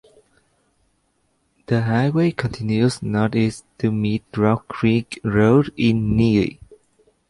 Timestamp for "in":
5.77-6.17